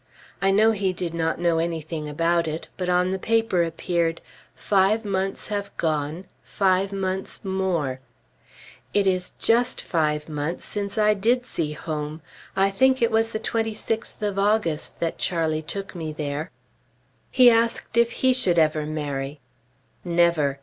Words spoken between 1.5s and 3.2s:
anything about it; but on the